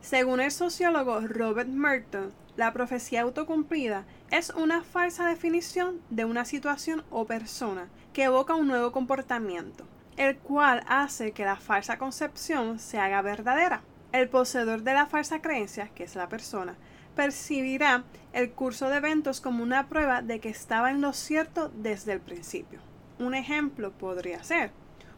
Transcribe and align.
Según 0.00 0.40
el 0.40 0.50
sociólogo 0.50 1.20
Robert 1.20 1.68
Merton, 1.68 2.32
la 2.56 2.72
profecía 2.72 3.20
autocumplida 3.20 4.06
es 4.30 4.48
una 4.48 4.82
falsa 4.82 5.26
definición 5.28 6.00
de 6.08 6.24
una 6.24 6.46
situación 6.46 7.04
o 7.10 7.26
persona 7.26 7.90
que 8.14 8.22
evoca 8.22 8.54
un 8.54 8.68
nuevo 8.68 8.90
comportamiento, 8.90 9.84
el 10.16 10.38
cual 10.38 10.82
hace 10.88 11.32
que 11.32 11.44
la 11.44 11.56
falsa 11.56 11.98
concepción 11.98 12.78
se 12.78 12.98
haga 12.98 13.20
verdadera. 13.20 13.82
El 14.12 14.30
poseedor 14.30 14.80
de 14.80 14.94
la 14.94 15.04
falsa 15.04 15.42
creencia, 15.42 15.90
que 15.94 16.04
es 16.04 16.14
la 16.14 16.30
persona, 16.30 16.78
percibirá 17.14 18.04
el 18.32 18.50
curso 18.50 18.88
de 18.88 18.96
eventos 18.96 19.42
como 19.42 19.62
una 19.62 19.90
prueba 19.90 20.22
de 20.22 20.40
que 20.40 20.48
estaba 20.48 20.90
en 20.90 21.02
lo 21.02 21.12
cierto 21.12 21.70
desde 21.76 22.14
el 22.14 22.20
principio. 22.20 22.80
Un 23.18 23.34
ejemplo 23.34 23.92
podría 23.92 24.42
ser 24.42 24.70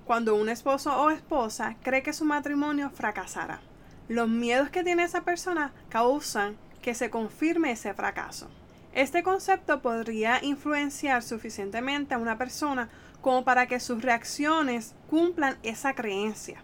cuando 0.09 0.35
un 0.37 0.49
esposo 0.49 0.99
o 1.03 1.11
esposa 1.11 1.77
cree 1.83 2.03
que 2.03 2.15
su 2.15 2.25
matrimonio 2.25 2.89
fracasará. 2.89 3.61
Los 4.09 4.27
miedos 4.27 4.71
que 4.71 4.83
tiene 4.83 5.05
esa 5.05 5.21
persona 5.21 5.75
causan 5.91 6.57
que 6.81 6.95
se 6.95 7.11
confirme 7.11 7.73
ese 7.73 7.93
fracaso. 7.93 8.49
Este 8.95 9.23
concepto 9.23 9.83
podría 9.83 10.43
influenciar 10.43 11.23
suficientemente 11.23 12.15
a 12.15 12.19
una 12.19 12.39
persona 12.39 12.89
como 13.21 13.45
para 13.45 13.67
que 13.67 13.81
sus 13.81 14.01
reacciones 14.01 14.95
cumplan 15.11 15.59
esa 15.63 15.93
creencia. 15.93 16.63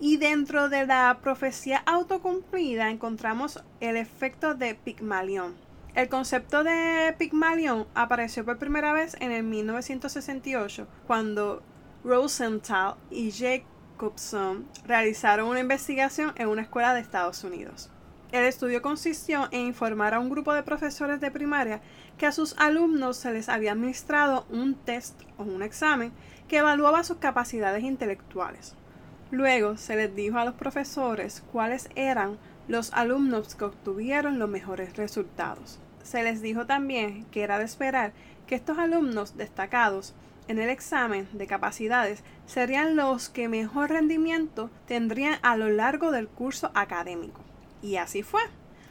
Y 0.00 0.16
dentro 0.16 0.68
de 0.68 0.84
la 0.84 1.16
profecía 1.22 1.84
autocumplida 1.86 2.90
encontramos 2.90 3.62
el 3.78 3.96
efecto 3.96 4.56
de 4.56 4.74
Pigmalión. 4.74 5.54
El 5.94 6.08
concepto 6.08 6.64
de 6.64 7.14
Pigmalión 7.16 7.86
apareció 7.94 8.44
por 8.44 8.58
primera 8.58 8.92
vez 8.92 9.16
en 9.20 9.30
el 9.30 9.44
1968 9.44 10.88
cuando 11.06 11.62
Rosenthal 12.02 12.94
y 13.10 13.30
Jacobson 13.30 14.66
realizaron 14.86 15.48
una 15.48 15.60
investigación 15.60 16.32
en 16.36 16.48
una 16.48 16.62
escuela 16.62 16.94
de 16.94 17.00
Estados 17.00 17.44
Unidos. 17.44 17.90
El 18.32 18.44
estudio 18.44 18.80
consistió 18.80 19.48
en 19.50 19.66
informar 19.66 20.14
a 20.14 20.20
un 20.20 20.30
grupo 20.30 20.54
de 20.54 20.62
profesores 20.62 21.20
de 21.20 21.30
primaria 21.30 21.82
que 22.16 22.26
a 22.26 22.32
sus 22.32 22.56
alumnos 22.58 23.16
se 23.16 23.32
les 23.32 23.48
había 23.48 23.72
administrado 23.72 24.46
un 24.50 24.76
test 24.76 25.20
o 25.36 25.42
un 25.42 25.62
examen 25.62 26.12
que 26.48 26.58
evaluaba 26.58 27.02
sus 27.02 27.18
capacidades 27.18 27.82
intelectuales. 27.82 28.76
Luego 29.32 29.76
se 29.76 29.96
les 29.96 30.14
dijo 30.14 30.38
a 30.38 30.44
los 30.44 30.54
profesores 30.54 31.42
cuáles 31.52 31.90
eran 31.96 32.38
los 32.68 32.92
alumnos 32.92 33.56
que 33.56 33.64
obtuvieron 33.64 34.38
los 34.38 34.48
mejores 34.48 34.96
resultados. 34.96 35.80
Se 36.02 36.22
les 36.22 36.40
dijo 36.40 36.66
también 36.66 37.26
que 37.26 37.42
era 37.42 37.58
de 37.58 37.64
esperar 37.64 38.12
que 38.46 38.54
estos 38.54 38.78
alumnos 38.78 39.36
destacados 39.36 40.14
en 40.50 40.58
el 40.58 40.68
examen 40.68 41.28
de 41.32 41.46
capacidades 41.46 42.24
serían 42.44 42.96
los 42.96 43.28
que 43.28 43.48
mejor 43.48 43.90
rendimiento 43.90 44.68
tendrían 44.84 45.38
a 45.42 45.56
lo 45.56 45.68
largo 45.68 46.10
del 46.10 46.26
curso 46.26 46.72
académico. 46.74 47.40
Y 47.82 47.96
así 47.96 48.24
fue. 48.24 48.42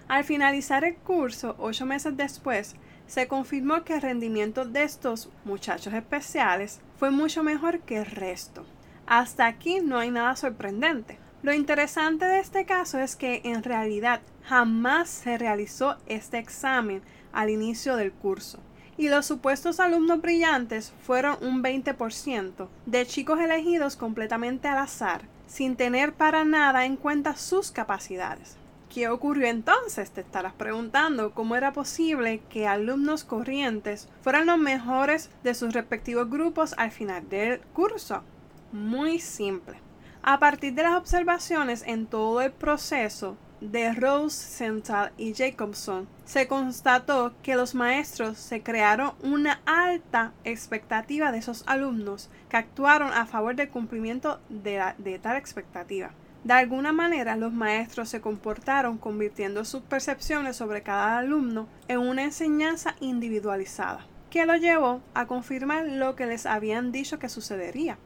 Al 0.08 0.24
finalizar 0.24 0.86
el 0.86 0.96
curso, 0.96 1.56
ocho 1.60 1.86
meses 1.86 2.16
después, 2.16 2.78
se 3.08 3.28
confirmó 3.28 3.84
que 3.84 3.96
el 3.96 4.02
rendimiento 4.02 4.64
de 4.64 4.84
estos 4.84 5.30
muchachos 5.44 5.94
especiales 5.94 6.80
fue 6.98 7.12
mucho 7.12 7.44
mejor 7.44 7.82
que 7.82 7.98
el 7.98 8.06
resto. 8.06 8.66
Hasta 9.06 9.46
aquí 9.46 9.82
no 9.82 9.98
hay 9.98 10.12
nada 10.12 10.38
sorprendente. 10.38 11.20
Lo 11.44 11.54
interesante 11.54 12.24
de 12.24 12.40
este 12.40 12.66
caso 12.66 13.00
es 13.00 13.18
que 13.18 13.42
en 13.44 13.64
realidad 13.64 14.22
jamás 14.46 15.10
se 15.10 15.38
realizó 15.38 15.98
este 16.08 16.38
examen 16.38 17.02
al 17.34 17.50
inicio 17.50 17.98
del 17.98 18.14
curso 18.14 18.62
y 19.00 19.08
los 19.08 19.26
supuestos 19.26 19.80
alumnos 19.80 20.22
brillantes 20.22 20.92
fueron 21.04 21.38
un 21.42 21.64
20% 21.64 22.68
de 22.86 23.08
chicos 23.08 23.40
elegidos 23.40 23.96
completamente 23.96 24.68
al 24.68 24.78
azar, 24.78 25.22
sin 25.48 25.78
tener 25.78 26.12
para 26.12 26.44
nada 26.44 26.86
en 26.86 26.98
cuenta 26.98 27.38
sus 27.38 27.72
capacidades. 27.72 28.58
¿Qué 28.94 29.08
ocurrió 29.08 29.48
entonces? 29.48 30.12
Te 30.12 30.20
estarás 30.20 30.52
preguntando 30.52 31.34
cómo 31.34 31.56
era 31.56 31.72
posible 31.72 32.42
que 32.50 32.68
alumnos 32.68 33.24
corrientes 33.24 34.10
fueran 34.22 34.48
los 34.48 34.58
mejores 34.58 35.30
de 35.44 35.54
sus 35.54 35.74
respectivos 35.74 36.30
grupos 36.30 36.76
al 36.78 36.92
final 36.92 37.30
del 37.30 37.62
curso 37.72 38.22
muy 38.74 39.20
simple. 39.20 39.78
A 40.24 40.40
partir 40.40 40.74
de 40.74 40.84
las 40.84 40.98
observaciones 40.98 41.84
en 41.88 42.06
todo 42.06 42.42
el 42.42 42.52
proceso 42.52 43.38
de 43.62 43.94
Rose 43.94 44.38
Central 44.38 45.12
y 45.18 45.34
Jacobson, 45.34 46.08
se 46.26 46.48
constató 46.48 47.34
que 47.44 47.56
los 47.56 47.76
maestros 47.76 48.38
se 48.38 48.62
crearon 48.62 49.14
una 49.22 49.62
alta 49.66 50.34
expectativa 50.44 51.32
de 51.32 51.40
esos 51.40 51.64
alumnos 51.68 52.30
que 52.50 52.58
actuaron 52.58 53.12
a 53.14 53.26
favor 53.26 53.56
del 53.56 53.70
cumplimiento 53.70 54.40
de 54.50 55.20
tal 55.22 55.38
expectativa. 55.38 56.12
De 56.44 56.54
alguna 56.54 56.94
manera, 56.94 57.36
los 57.36 57.52
maestros 57.52 58.10
se 58.10 58.22
comportaron 58.22 58.98
convirtiendo 58.98 59.66
sus 59.66 59.82
percepciones 59.82 60.56
sobre 60.56 60.84
cada 60.84 61.18
alumno 61.18 61.68
en 61.88 62.00
una 62.00 62.24
enseñanza 62.24 62.96
individualizada, 63.02 64.06
que 64.30 64.46
lo 64.46 64.56
llevó 64.56 65.02
a 65.14 65.28
confirmar 65.28 65.86
lo 65.86 66.16
que 66.16 66.28
les 66.28 66.46
habían 66.46 66.92
dicho 66.92 67.20
que 67.20 67.28
sucedería 67.28 67.98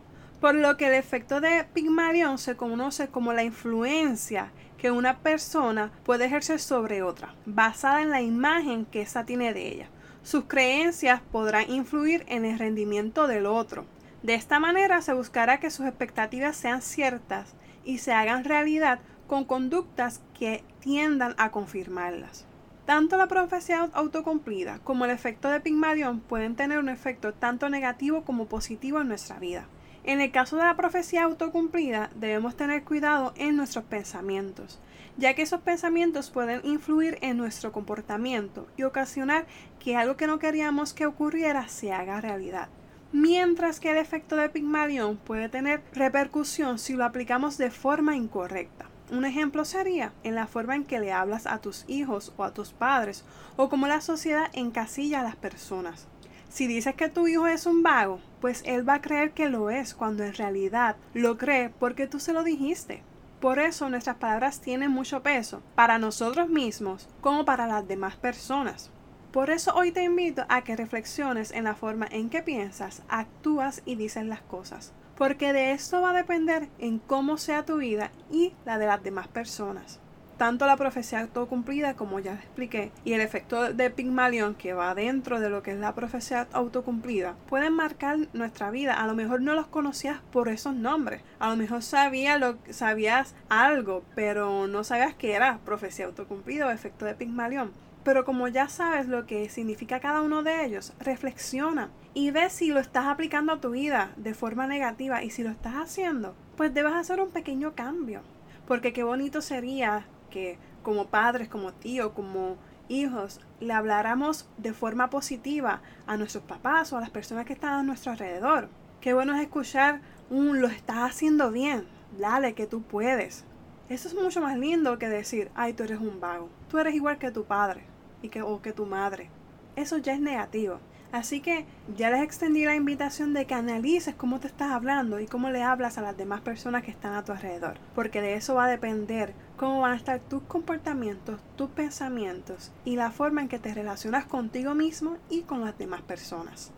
por 0.43 0.55
lo 0.55 0.75
que 0.75 0.87
el 0.87 0.93
efecto 0.95 1.39
de 1.39 1.63
Pigmalión 1.73 2.37
se 2.37 2.57
conoce 2.57 3.07
como 3.07 3.31
la 3.31 3.45
influencia 3.45 4.51
que 4.83 4.91
una 4.91 5.19
persona 5.19 5.91
puede 6.03 6.25
ejercer 6.25 6.59
sobre 6.59 7.03
otra, 7.03 7.33
basada 7.45 8.01
en 8.01 8.09
la 8.09 8.21
imagen 8.21 8.83
que 8.85 9.01
ésta 9.01 9.25
tiene 9.25 9.53
de 9.53 9.69
ella. 9.69 9.87
Sus 10.23 10.43
creencias 10.43 11.21
podrán 11.31 11.71
influir 11.71 12.25
en 12.27 12.43
el 12.43 12.59
rendimiento 12.59 13.27
del 13.27 13.45
otro. 13.45 13.85
De 14.23 14.33
esta 14.33 14.59
manera 14.59 15.01
se 15.01 15.13
buscará 15.13 15.61
que 15.61 15.71
sus 15.71 15.85
expectativas 15.85 16.57
sean 16.57 16.81
ciertas 16.81 17.53
y 17.85 17.99
se 17.99 18.11
hagan 18.11 18.43
realidad 18.43 18.99
con 19.25 19.45
conductas 19.45 20.19
que 20.37 20.65
tiendan 20.81 21.33
a 21.37 21.49
confirmarlas. 21.49 22.45
Tanto 22.85 23.15
la 23.15 23.27
profecía 23.27 23.89
autocumplida 23.93 24.79
como 24.83 25.05
el 25.05 25.11
efecto 25.11 25.47
de 25.47 25.61
Pigmalión 25.61 26.19
pueden 26.19 26.57
tener 26.57 26.79
un 26.79 26.89
efecto 26.89 27.33
tanto 27.33 27.69
negativo 27.69 28.25
como 28.25 28.47
positivo 28.47 28.99
en 28.99 29.07
nuestra 29.07 29.39
vida. 29.39 29.65
En 30.05 30.19
el 30.19 30.31
caso 30.31 30.57
de 30.57 30.65
la 30.65 30.75
profecía 30.75 31.23
autocumplida, 31.23 32.09
debemos 32.15 32.57
tener 32.57 32.83
cuidado 32.83 33.33
en 33.37 33.55
nuestros 33.55 33.85
pensamientos, 33.85 34.81
ya 35.15 35.33
que 35.33 35.43
esos 35.43 35.61
pensamientos 35.61 36.29
pueden 36.29 36.59
influir 36.65 37.17
en 37.21 37.37
nuestro 37.37 37.71
comportamiento 37.71 38.67
y 38.75 38.83
ocasionar 38.83 39.45
que 39.79 39.95
algo 39.95 40.17
que 40.17 40.27
no 40.27 40.39
queríamos 40.39 40.93
que 40.93 41.05
ocurriera 41.05 41.69
se 41.69 41.93
haga 41.93 42.19
realidad. 42.19 42.67
Mientras 43.13 43.79
que 43.79 43.91
el 43.91 43.97
efecto 43.97 44.35
de 44.35 44.49
Pigmalión 44.49 45.15
puede 45.15 45.47
tener 45.47 45.81
repercusión 45.93 46.79
si 46.79 46.95
lo 46.95 47.05
aplicamos 47.05 47.57
de 47.57 47.71
forma 47.71 48.17
incorrecta. 48.17 48.89
un 49.11 49.25
ejemplo 49.25 49.63
sería 49.63 50.11
en 50.23 50.33
la 50.35 50.47
forma 50.47 50.75
en 50.75 50.83
que 50.83 50.99
le 50.99 51.13
hablas 51.13 51.45
a 51.45 51.59
tus 51.59 51.85
hijos 51.87 52.33
o 52.35 52.43
a 52.43 52.53
tus 52.53 52.73
padres 52.73 53.23
o 53.55 53.69
cómo 53.69 53.87
la 53.87 54.01
sociedad 54.01 54.49
encasilla 54.53 55.19
a 55.19 55.23
las 55.23 55.35
personas. 55.35 56.07
Si 56.53 56.67
dices 56.67 56.93
que 56.93 57.09
tu 57.09 57.27
hijo 57.27 57.47
es 57.47 57.65
un 57.65 57.81
vago, 57.81 58.19
pues 58.39 58.61
él 58.67 58.87
va 58.87 58.93
a 58.93 59.01
creer 59.01 59.31
que 59.31 59.49
lo 59.49 59.71
es 59.71 59.95
cuando 59.95 60.23
en 60.23 60.35
realidad 60.35 60.97
lo 61.15 61.35
cree 61.35 61.71
porque 61.71 62.05
tú 62.05 62.19
se 62.19 62.31
lo 62.31 62.43
dijiste. 62.43 63.01
Por 63.39 63.57
eso 63.57 63.89
nuestras 63.89 64.17
palabras 64.17 64.61
tienen 64.61 64.91
mucho 64.91 65.23
peso 65.23 65.63
para 65.73 65.97
nosotros 65.97 66.49
mismos 66.49 67.09
como 67.21 67.43
para 67.43 67.65
las 67.65 67.87
demás 67.87 68.17
personas. 68.17 68.91
Por 69.31 69.49
eso 69.49 69.73
hoy 69.73 69.91
te 69.91 70.03
invito 70.03 70.45
a 70.47 70.63
que 70.63 70.75
reflexiones 70.75 71.49
en 71.49 71.63
la 71.63 71.73
forma 71.73 72.05
en 72.11 72.29
que 72.29 72.43
piensas, 72.43 73.01
actúas 73.09 73.81
y 73.83 73.95
dices 73.95 74.23
las 74.23 74.41
cosas 74.41 74.93
porque 75.17 75.53
de 75.53 75.71
esto 75.71 76.01
va 76.01 76.11
a 76.11 76.13
depender 76.13 76.69
en 76.79 76.99
cómo 76.99 77.37
sea 77.37 77.65
tu 77.65 77.77
vida 77.77 78.11
y 78.31 78.53
la 78.65 78.77
de 78.77 78.87
las 78.87 79.03
demás 79.03 79.27
personas. 79.27 79.99
Tanto 80.43 80.65
la 80.65 80.75
profecía 80.75 81.21
autocumplida, 81.21 81.93
como 81.93 82.19
ya 82.19 82.33
expliqué, 82.33 82.91
y 83.05 83.13
el 83.13 83.21
efecto 83.21 83.71
de 83.71 83.89
Pigmalión, 83.89 84.55
que 84.55 84.73
va 84.73 84.93
dentro 84.93 85.39
de 85.39 85.49
lo 85.49 85.63
que 85.63 85.71
es 85.71 85.77
la 85.77 85.95
profecía 85.95 86.49
autocumplida, 86.51 87.35
pueden 87.47 87.71
marcar 87.71 88.17
nuestra 88.33 88.69
vida. 88.69 88.95
A 88.95 89.07
lo 89.07 89.15
mejor 89.15 89.41
no 89.41 89.53
los 89.53 89.67
conocías 89.67 90.19
por 90.33 90.49
esos 90.49 90.75
nombres. 90.75 91.21
A 91.39 91.49
lo 91.49 91.55
mejor 91.55 91.81
sabía 91.81 92.37
lo, 92.37 92.57
sabías 92.71 93.35
algo, 93.47 94.03
pero 94.15 94.67
no 94.67 94.83
sabías 94.83 95.15
que 95.15 95.31
era 95.31 95.59
profecía 95.63 96.07
autocumplida 96.07 96.67
o 96.67 96.71
efecto 96.71 97.05
de 97.05 97.15
Pigmalión. 97.15 97.71
Pero 98.03 98.25
como 98.25 98.49
ya 98.49 98.67
sabes 98.67 99.07
lo 99.07 99.25
que 99.25 99.47
significa 99.47 100.01
cada 100.01 100.21
uno 100.21 100.43
de 100.43 100.65
ellos, 100.65 100.91
reflexiona 100.99 101.89
y 102.13 102.31
ve 102.31 102.49
si 102.49 102.67
lo 102.67 102.81
estás 102.81 103.05
aplicando 103.05 103.53
a 103.53 103.61
tu 103.61 103.69
vida 103.69 104.11
de 104.17 104.33
forma 104.33 104.67
negativa 104.67 105.23
y 105.23 105.29
si 105.29 105.41
lo 105.41 105.51
estás 105.51 105.75
haciendo, 105.75 106.35
pues 106.57 106.73
debes 106.73 106.95
hacer 106.95 107.21
un 107.21 107.31
pequeño 107.31 107.75
cambio. 107.75 108.23
Porque 108.67 108.93
qué 108.93 109.03
bonito 109.03 109.41
sería 109.41 110.05
que 110.33 110.57
como 110.81 111.05
padres, 111.09 111.47
como 111.47 111.73
tíos, 111.73 112.11
como 112.13 112.57
hijos, 112.89 113.39
le 113.59 113.71
habláramos 113.71 114.49
de 114.57 114.73
forma 114.73 115.11
positiva 115.11 115.83
a 116.07 116.17
nuestros 116.17 116.43
papás 116.43 116.91
o 116.91 116.97
a 116.97 117.01
las 117.01 117.11
personas 117.11 117.45
que 117.45 117.53
están 117.53 117.73
a 117.73 117.83
nuestro 117.83 118.11
alrededor. 118.11 118.67
Qué 118.99 119.13
bueno 119.13 119.35
es 119.35 119.41
escuchar 119.43 120.01
un 120.31 120.59
lo 120.59 120.67
estás 120.67 120.97
haciendo 121.11 121.51
bien, 121.51 121.85
dale 122.17 122.55
que 122.55 122.65
tú 122.65 122.81
puedes. 122.81 123.45
Eso 123.89 124.07
es 124.07 124.15
mucho 124.15 124.41
más 124.41 124.57
lindo 124.57 124.97
que 124.97 125.07
decir, 125.07 125.51
ay, 125.53 125.73
tú 125.73 125.83
eres 125.83 125.99
un 125.99 126.19
vago. 126.19 126.49
Tú 126.67 126.79
eres 126.79 126.95
igual 126.95 127.19
que 127.19 127.29
tu 127.29 127.43
padre 127.43 127.83
y 128.23 128.29
que, 128.29 128.41
o 128.41 128.59
que 128.63 128.73
tu 128.73 128.87
madre. 128.87 129.29
Eso 129.75 129.99
ya 129.99 130.13
es 130.13 130.19
negativo. 130.19 130.79
Así 131.13 131.41
que 131.41 131.67
ya 131.95 132.09
les 132.09 132.23
extendí 132.23 132.65
la 132.65 132.73
invitación 132.73 133.35
de 133.35 133.45
que 133.45 133.53
analices 133.53 134.15
cómo 134.15 134.39
te 134.39 134.47
estás 134.47 134.71
hablando 134.71 135.19
y 135.19 135.27
cómo 135.27 135.51
le 135.51 135.61
hablas 135.61 135.99
a 135.99 136.01
las 136.01 136.17
demás 136.17 136.41
personas 136.41 136.83
que 136.83 136.89
están 136.89 137.13
a 137.13 137.23
tu 137.23 137.31
alrededor. 137.31 137.75
Porque 137.93 138.19
de 138.19 138.33
eso 138.33 138.55
va 138.55 138.65
a 138.65 138.67
depender 138.67 139.35
cómo 139.55 139.81
van 139.81 139.91
a 139.91 139.95
estar 139.95 140.19
tus 140.21 140.41
comportamientos, 140.41 141.39
tus 141.55 141.69
pensamientos 141.69 142.71
y 142.83 142.95
la 142.95 143.11
forma 143.11 143.43
en 143.43 143.47
que 143.47 143.59
te 143.59 143.75
relacionas 143.75 144.25
contigo 144.25 144.73
mismo 144.73 145.17
y 145.29 145.43
con 145.43 145.61
las 145.61 145.77
demás 145.77 146.01
personas. 146.01 146.71